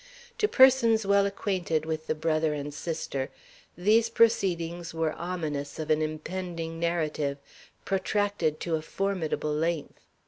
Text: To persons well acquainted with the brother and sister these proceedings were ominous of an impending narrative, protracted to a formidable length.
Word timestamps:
To 0.39 0.47
persons 0.47 1.05
well 1.05 1.27
acquainted 1.27 1.85
with 1.85 2.07
the 2.07 2.15
brother 2.15 2.55
and 2.55 2.73
sister 2.73 3.29
these 3.77 4.09
proceedings 4.09 4.95
were 4.95 5.13
ominous 5.13 5.77
of 5.77 5.91
an 5.91 6.01
impending 6.01 6.79
narrative, 6.79 7.37
protracted 7.85 8.59
to 8.61 8.73
a 8.73 8.81
formidable 8.81 9.53
length. 9.53 9.99